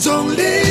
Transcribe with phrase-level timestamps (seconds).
[0.00, 0.30] 度。
[0.30, 0.69] 有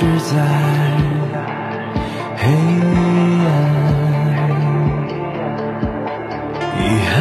[0.00, 0.34] 是在
[2.38, 2.42] 黑
[3.44, 3.46] 暗，
[6.78, 7.12] 遗憾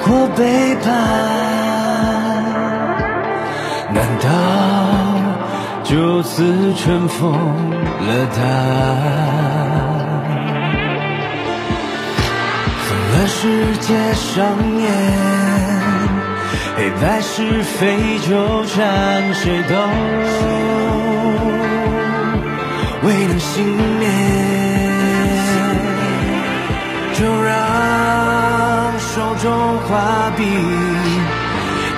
[0.00, 0.40] 或背
[0.76, 0.86] 叛，
[3.92, 4.24] 难道
[5.82, 8.86] 就此尘封了答案？
[12.86, 14.38] 疯了世界上
[14.78, 15.81] 演。
[16.82, 19.76] 黑白是非纠缠，谁都
[23.06, 23.64] 未能幸
[24.00, 24.10] 免。
[27.14, 30.42] 就让手中画笔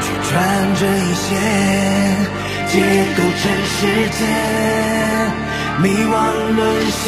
[0.02, 0.34] 去转
[0.78, 1.32] 这一线，
[2.68, 2.74] 解
[3.16, 4.20] 构真世间
[5.82, 6.12] 迷惘
[6.56, 7.02] 沦陷。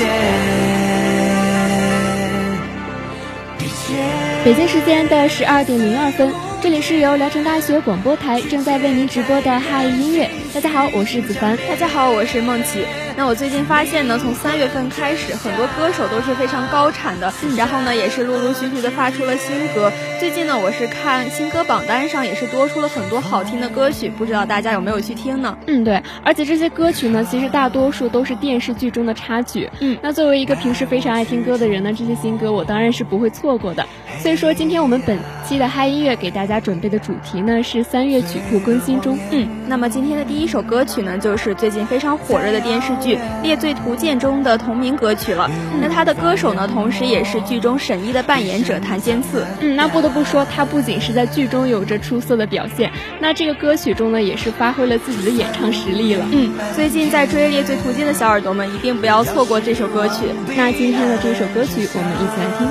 [4.42, 6.45] 北京时间的十二点零二分。
[6.62, 10.28] 这里是由聊城大学广播台正在为您直播的嗨音乐。
[10.54, 11.56] 大家好，我是子凡。
[11.68, 12.84] 大家好，我是梦琪。
[13.16, 19.90] 那我最近发现呢，从三月份开始，很多歌手都是非常高产的，然后呢，也是陆陆续续的发出了新歌。
[20.20, 25.56] 最近呢，我是看新歌榜单上也是多出了很多好听的歌曲，不知道大家有没有去听呢？
[25.66, 29.70] 嗯，对，而且这些歌曲呢，其实大多数都是电视剧中的插曲。
[29.80, 33.82] 嗯，那作为一个平时非常爱听歌的人呢，这些新歌我当然是不会错过的。
[34.20, 39.18] 所以说，今天我们本期的嗨音乐给大家准备的主题呢是三月曲库更新中。
[39.30, 43.05] 嗯，那么今天的第一首歌曲呢，就是最近非常火热的电视剧
[43.42, 45.50] 《猎罪图鉴》中的同名歌曲了。
[45.80, 49.46] 那他的歌手呢，同时也是剧中沈一的扮演者谭仙次。
[49.60, 52.90] 嗯，那不得不说，他不仅是在剧中有着出色的表现，
[53.20, 56.24] 那这个歌曲中呢，也是发挥了自己的演唱实力了。
[56.32, 60.24] 嗯，最近在追《猎罪图鉴》的小耳朵们，一定不要错过这首歌曲。
[60.56, 62.66] 那今天的这首歌曲，我们一起来听。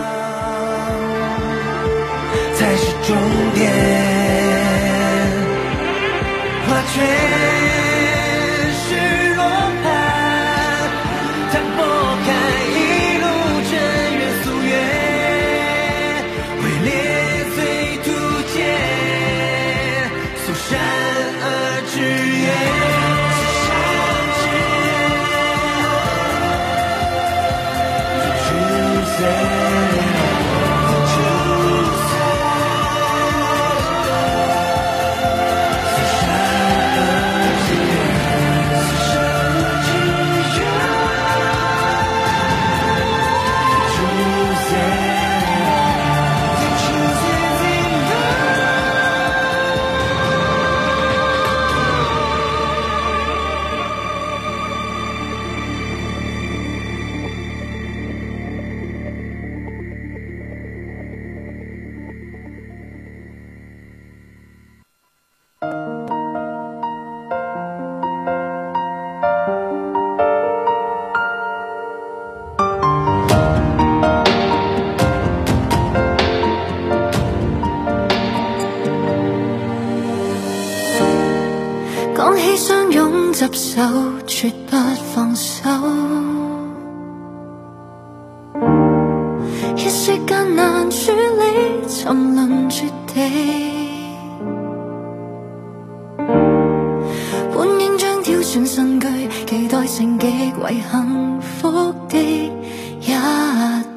[2.55, 3.15] 才是终
[3.53, 3.71] 点，
[6.65, 7.64] 画圈。
[100.19, 102.17] 极为幸福的
[103.01, 103.11] 一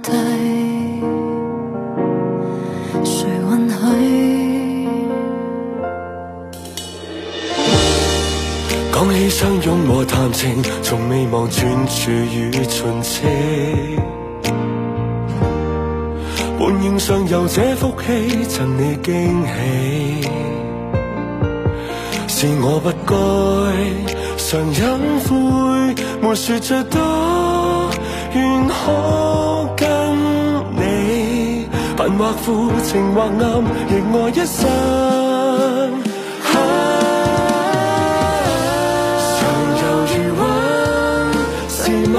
[0.03, 0.13] 对。
[8.91, 13.29] 讲起相拥和谈情，从未望转处与尽情。
[16.59, 20.29] 本应上有这福气赠你惊喜，
[22.27, 23.15] 是我不该
[24.51, 24.73] 常隐
[25.27, 26.99] 晦，没说再多，
[28.35, 28.73] 愿可
[29.77, 29.87] 跟
[30.75, 34.67] 你贫或富，情或暗，亦爱一生。
[39.37, 39.39] 常
[39.83, 40.43] 犹如温，
[41.69, 41.79] 是
[42.09, 42.17] 吗？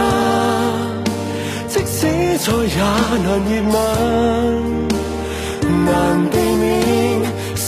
[1.67, 1.97] 即使
[2.37, 2.77] 再也
[3.25, 3.75] 难热吻，
[5.83, 5.89] 难
[6.29, 6.63] 避免
[7.55, 7.65] 心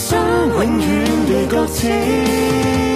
[0.53, 0.85] 永远
[1.25, 2.90] 地搁浅。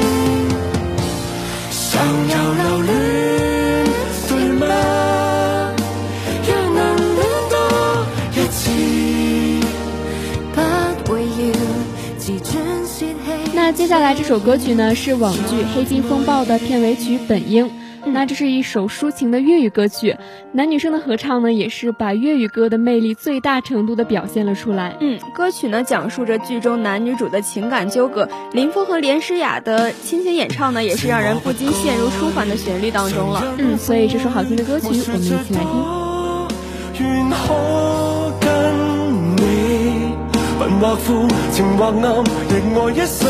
[13.86, 17.68] 接下来这首歌曲呢，是网剧《黑金风暴》的片尾曲《本应》。
[18.04, 20.18] 那这是一首抒情的粤语歌曲，
[20.54, 24.98] 男女生的合唱呢，也是把粤语歌的魅力最大程度的表现了出来。
[25.02, 33.54] 嗯，歌曲呢讲述着剧中男女主的情感纠葛，林峰和连诗雅的倾情演唱呢，也是让人不禁陷入舒缓的旋律当中了。
[33.60, 35.70] 嗯，所以这首好听的歌曲，我们一起来听。
[40.80, 41.95] 或富，情或暗，
[42.50, 43.22] 亦爱一生。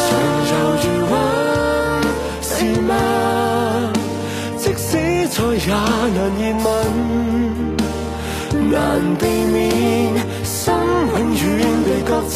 [0.00, 0.06] 常
[0.50, 0.52] 犹
[0.82, 1.12] 如温，
[2.42, 2.48] 是
[2.82, 2.92] 吗？
[4.56, 4.88] 即使
[5.28, 5.66] 再也
[6.14, 6.16] 难热
[6.64, 6.66] 吻，
[8.70, 8.74] 难
[9.18, 9.22] 避
[9.52, 9.54] 免
[10.42, 10.52] 心
[11.12, 11.42] 永遠
[11.84, 12.32] 被擱淺。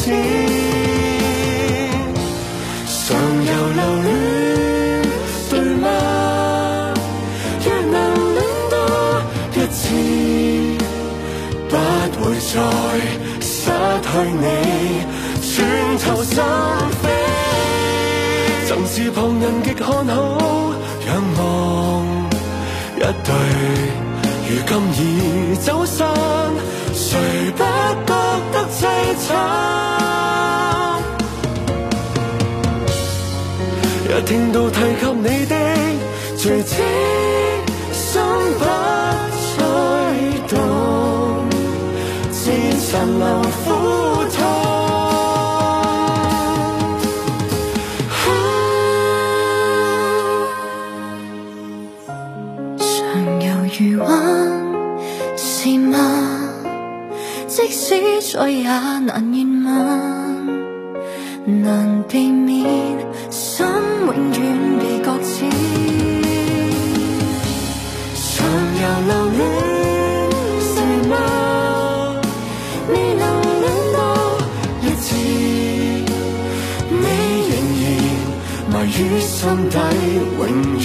[3.07, 4.07] 常有留戀，
[12.51, 12.55] 再
[13.41, 13.69] 失
[14.01, 14.09] 去
[14.41, 14.43] 你，
[15.39, 15.47] 全
[15.99, 16.33] 投心
[17.03, 17.05] 扉。
[18.67, 20.73] 曾是旁人極看好，
[21.05, 21.39] 仰望
[22.97, 23.29] 一對，
[24.49, 25.97] 如今已走散，
[26.91, 27.07] 誰
[27.51, 27.61] 不
[28.07, 28.13] 覺
[28.51, 28.77] 得凄
[29.27, 29.29] 慘？
[34.09, 35.53] 一聽到提及你的
[36.35, 36.75] 隨即
[37.93, 38.09] 心
[38.57, 38.63] 不
[39.55, 39.61] 再，
[42.91, 43.45] 怎能抚
[44.35, 44.39] 他？
[52.79, 52.89] 常
[53.41, 53.47] 游
[53.77, 54.09] 如幻，
[55.37, 55.97] 是吗？
[57.47, 57.79] 即使
[58.35, 59.37] 再也难热
[61.45, 62.65] 吻，难避免，
[63.29, 63.67] 心
[64.07, 65.47] 永远被搁浅。
[79.39, 79.79] 心底，
[80.37, 80.78] 永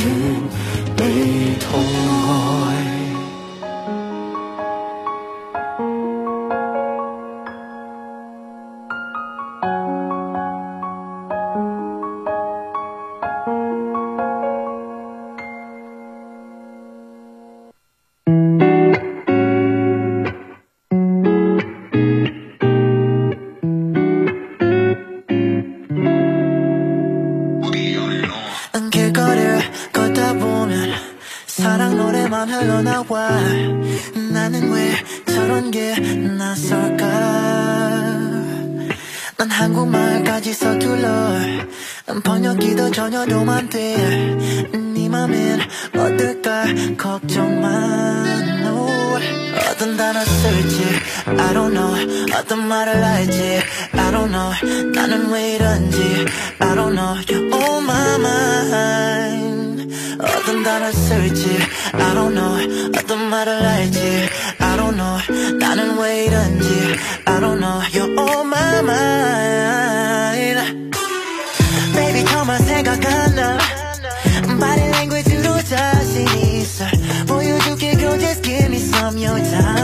[32.44, 33.28] 랑 노래만 흘러나와.
[34.32, 34.92] 나는 왜
[35.26, 37.06] 저런 게 낯설까?
[39.36, 41.08] 난 한국말까지 서툴러.
[42.22, 45.60] 번역기도 전혀 도움 안돼네 맘엔
[45.96, 46.64] 어떨까
[46.98, 48.66] 걱정만.
[48.66, 49.24] oh.
[49.70, 50.84] 어떤 단어 쓸지
[51.26, 52.34] I don't know.
[52.36, 53.60] 어떤 말을 할지
[53.92, 54.90] I don't know.
[54.92, 56.26] 나는 왜 이런지
[56.58, 57.20] I don't know.
[57.26, 59.33] You're on my mind
[60.54, 61.58] 어떤 단어 쓸지
[61.94, 64.28] I don't know 어떤 말을 할지
[64.60, 66.68] I don't know 나는 왜 이런지
[67.24, 70.60] I don't know You're on my mind
[71.92, 73.58] Baby 정말 생각 안나
[74.60, 76.84] Body language 로 자신 있어
[77.26, 79.83] 보여줄게 girl just give me some your time.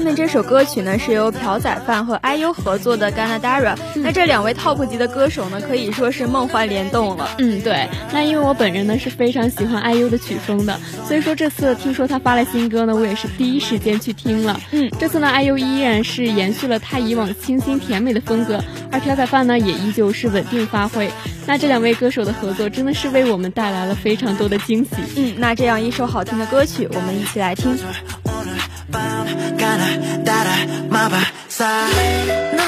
[0.00, 7.28] 下面这首歌曲呢是由朴宰范和 IU 合作的《Ganadara》，那这两位 TOP 级的歌手呢可以说是梦幻联动了。
[7.36, 7.86] 嗯，对。
[8.10, 14.58] 那因为我本人呢是非常喜欢 IU 的曲风的，所以说这次听说他发了新歌呢，我也是第一时间去听了。
[14.70, 18.58] 嗯，这次呢 IU 依然是延续了他以往清新甜美的风格，
[18.90, 21.10] 而朴宰范呢也依旧是稳定发挥。
[21.46, 24.90] 那这两位歌手的合作真的是为我们带来了非常多的惊喜。
[25.16, 27.76] 嗯，那这样一首好听的歌曲，我们一起来听。
[28.89, 32.58] 오늘 밤 가나 따라 마법사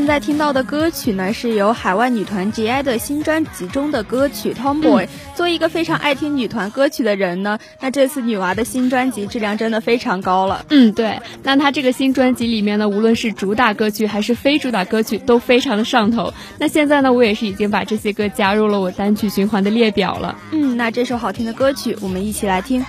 [0.00, 5.04] 现在听到的歌曲呢，是由海外女团 G.I 的新专辑中的歌曲《Tomboy》。
[5.36, 10.64] 作为一个非常爱听女团歌曲的人呢，那这次女娃的新专辑质量真的非常高了。
[10.70, 11.20] 嗯，对。
[11.42, 16.32] 那她这个新专辑里面呢，无论是主打歌曲还是非主打歌曲，都非常的上头。
[16.56, 20.34] 那现在呢，我也是已经把这些歌加入了我单曲循环的列表了。
[20.52, 22.82] 嗯，那这首好听的歌曲，我们一起来听。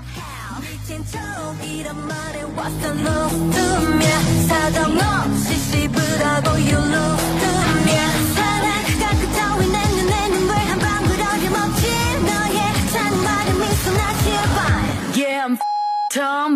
[16.12, 16.51] Tom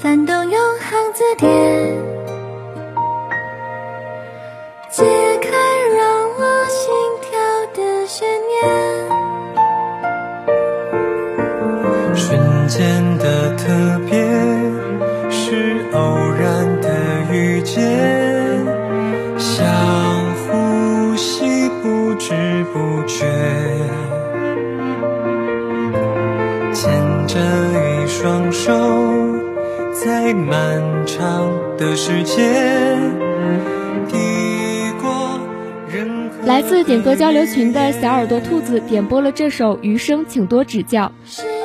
[0.00, 2.09] 翻动永恒字典，
[37.30, 41.12] 交流群的小耳朵兔子点播了这首《余生，请多指教》。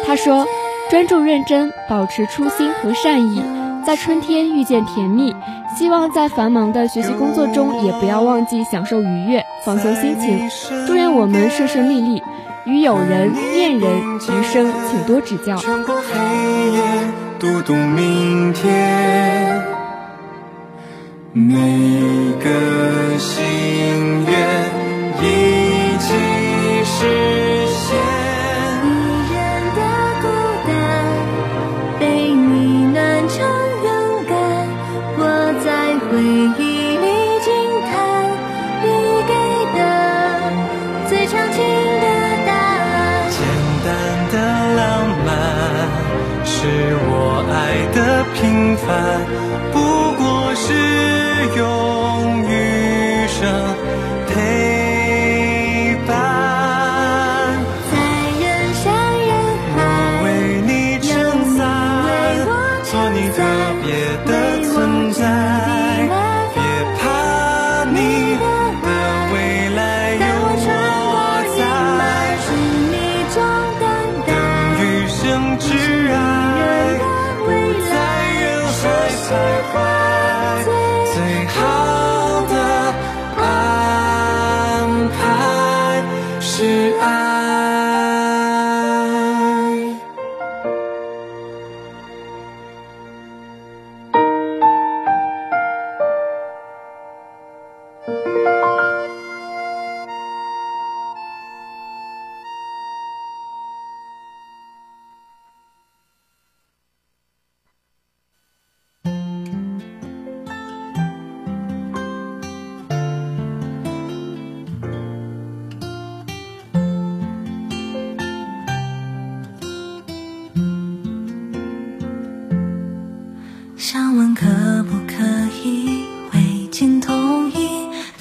[0.06, 0.46] 他说
[0.92, 3.42] ：“专注认真，保持初心和善意，
[3.84, 5.36] 在春天遇见甜蜜，
[5.76, 10.48] 希望在繁忙的学习工作中，也不要忘记享受愉悦，放松心情。
[10.86, 12.22] 祝愿我们顺顺利利，
[12.68, 15.58] 与友人、恋人，余生请多指教。
[15.58, 16.80] 穿过黑夜，
[17.40, 19.64] 读懂明天，
[21.34, 21.56] 每
[22.40, 23.44] 个心
[24.28, 24.75] 愿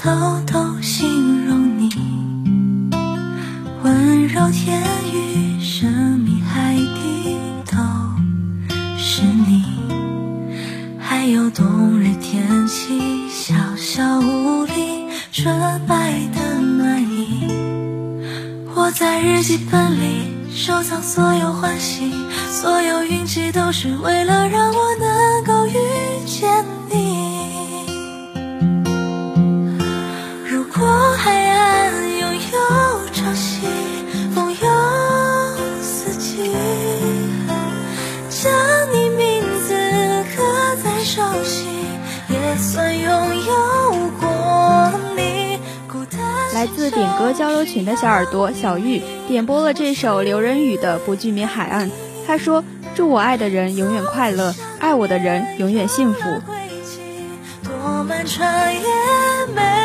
[0.05, 0.11] 偷
[0.47, 1.89] 偷形容你？
[3.83, 4.79] 温柔甜
[5.11, 5.91] 语，神
[6.21, 7.79] 秘海底都
[8.99, 9.65] 是你，
[11.01, 17.49] 还有冬日天气，小小屋里纯白的暖意。
[18.75, 22.13] 我在日记本里收藏所有欢喜，
[22.51, 24.94] 所有运气，都是为了让我
[47.25, 51.89] 和交流群的小耳朵小玉点播了这首刘仁宇的《不惧名海岸》。
[52.27, 52.63] 他说
[52.95, 56.21] ：“祝我爱的人永远快乐，爱我的人永远幸福。
[57.63, 58.81] 多漫长也
[59.55, 59.84] 没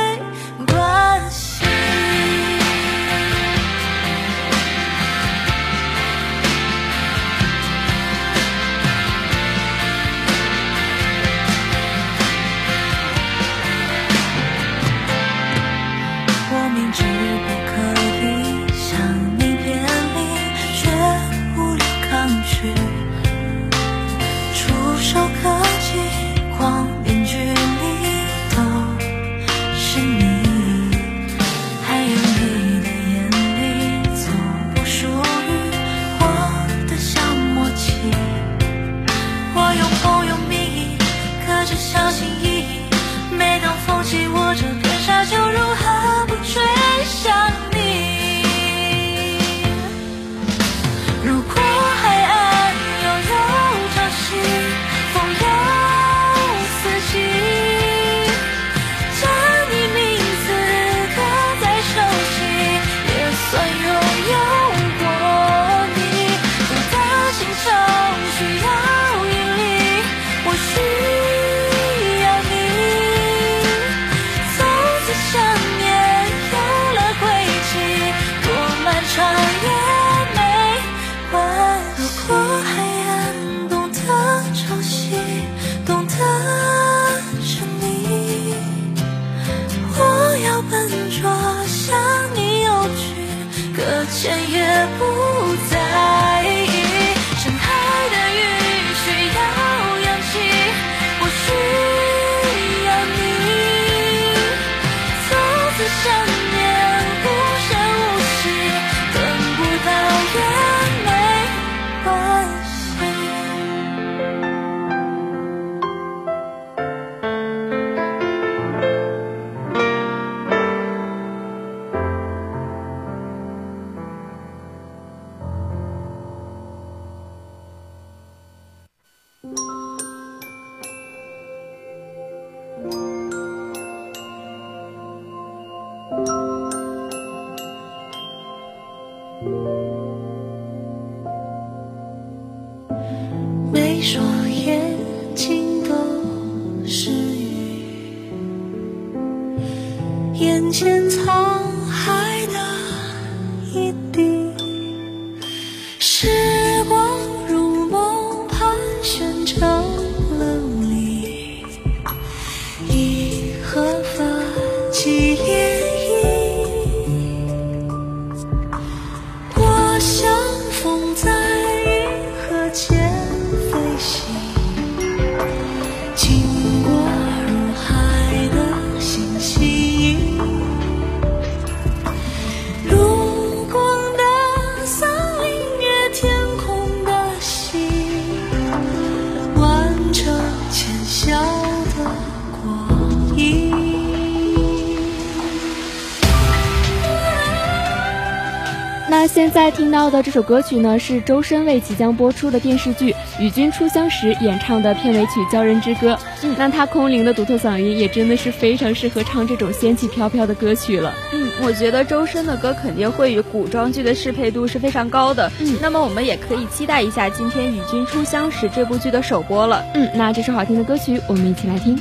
[199.59, 206.13] 在听到的这首歌曲呢，是周深为即将播出的电视剧《与君初相识》演唱的片尾曲《鲛人之歌》。
[206.43, 211.13] 嗯，那他空灵的独特嗓音也真的是非常适合唱这种仙气飘飘的歌曲了。
[211.33, 215.51] 嗯，我觉得周深的歌肯定会与古装剧的适配度是非常高的。
[215.59, 219.83] 嗯，那么我们也可以期待一下今天《与君初相识》这部剧的首播了。
[219.93, 221.99] 嗯，那这首好听的歌曲，我们一起来听。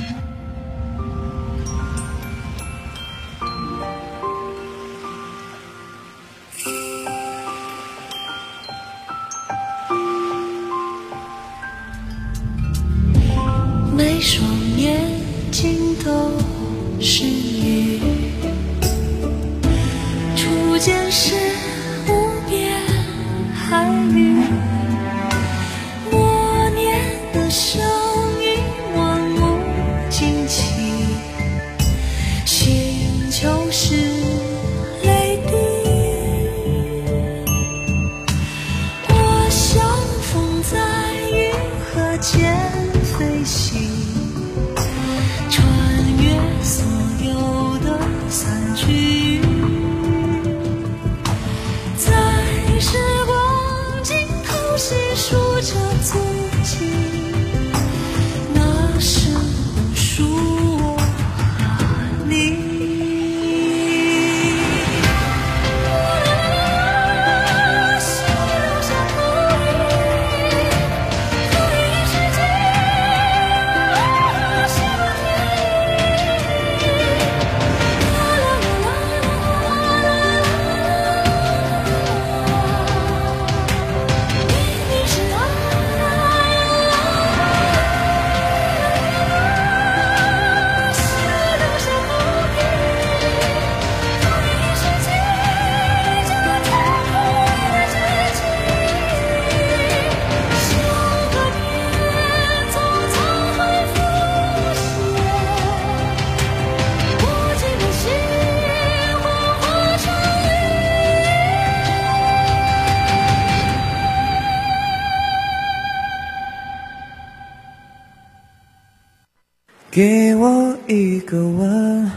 [119.91, 122.11] 给我一个吻，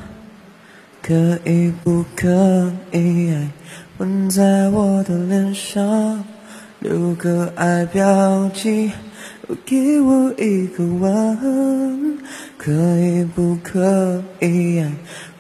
[1.01, 3.35] 可以不可以？
[3.97, 6.23] 吻在我的脸上，
[6.81, 8.93] 留个爱标记。
[9.65, 12.19] 给我一个吻，
[12.59, 14.85] 可以不可以？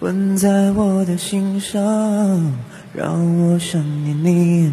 [0.00, 1.82] 吻在我的心上，
[2.94, 4.72] 让我想念你。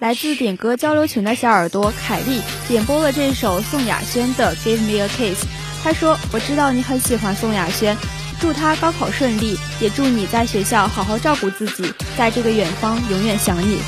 [0.00, 5.44] 来自点歌交流群的小耳朵凯莉点播了这首宋亚轩的《Give Me a Kiss》。
[5.84, 7.94] 他说：“我知道你很喜欢宋亚轩，
[8.40, 13.82] 祝他高考顺利，也祝你在学校好好照顾自己，在这个远方永远想你。”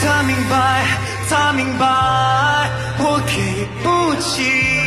[0.00, 1.86] 他明白，他明白，
[3.00, 4.85] 我给不起。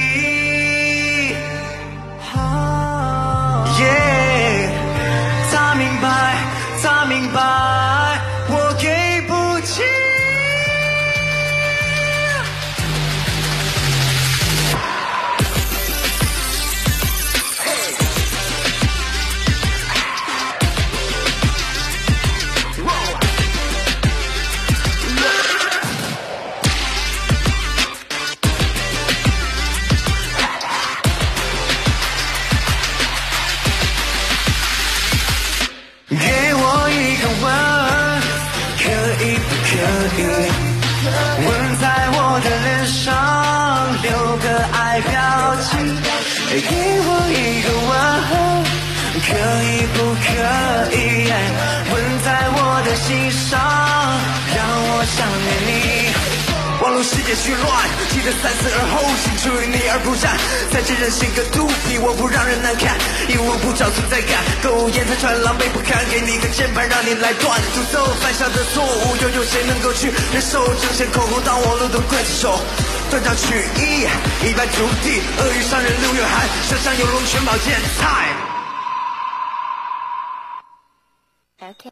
[58.30, 60.38] 记得三思而后行，出于你而不战。
[60.70, 62.94] 再见任性个肚皮，我不让人难看，
[63.26, 64.38] 一无不找存在感。
[64.62, 67.60] 苟延残喘，狼狈不堪，给你个键盘让你来断。
[67.74, 70.62] 诅咒犯下的错误，又有谁能够去忍受？
[70.78, 72.62] 争先恐后，当网络的刽子手，
[73.10, 74.06] 断章取义，
[74.46, 75.18] 一败涂地。
[75.42, 78.30] 恶语伤人六月寒，身上有龙泉宝剑菜。
[81.60, 81.92] Okay.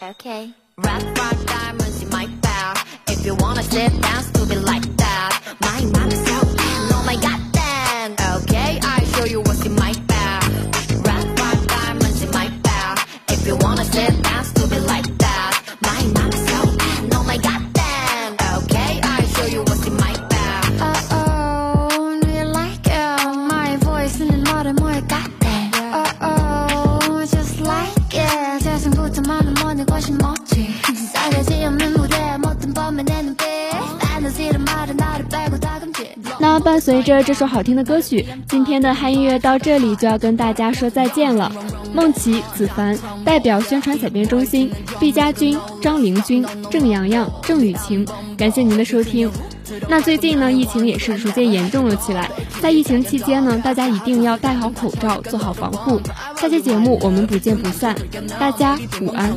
[0.00, 0.65] Okay.
[0.78, 2.86] Rock, rock, diamonds in my bag.
[3.08, 5.56] If you wanna sit down, stupid like that.
[5.62, 6.55] My mind is so
[36.38, 41.50] 那伴随着这首好听的歌曲，今天的嗨音乐到这里就要跟大家说再见了。
[41.92, 49.30] 梦琪、子凡代表宣传采编中心，毕家军、张凌军、郑洋洋、郑雨晴，感谢您的收听。
[49.88, 56.00] 那最近呢，疫情也是逐渐严重了起来，在疫情期间呢，大家一定要戴好口罩，做好防护。
[56.36, 57.96] 下期节目我们不见不散，
[58.38, 59.34] 大家午安。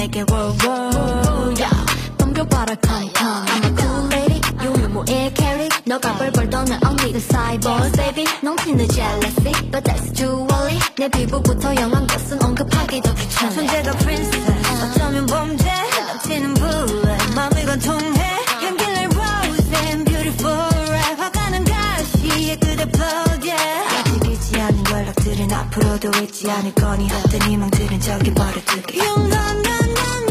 [0.00, 1.60] 놈에게 world, world.
[1.60, 2.16] Yeah.
[2.16, 3.46] 덤벼봐라, come, come.
[3.48, 4.40] I'm a cool lady.
[4.62, 5.68] 유명무의 캐리.
[5.84, 8.24] 너가 벌벌 떠는 언니가 사이버 baby.
[8.42, 9.52] 넘치는 jealousy.
[9.70, 10.78] But that's too early.
[10.96, 13.52] 내 피부부터 영한 것은 언급하기도 귀찮아.
[13.52, 15.70] 존재가 princess 어쩌면 범죄
[16.08, 18.40] 넘치는 bullet 마음이 관통해
[25.80, 27.08] 앞으로도 잊지 않을 거니?
[27.08, 28.98] 헛된 희망들은 저기 버려두게.
[28.98, 30.29] You know, no, no, no,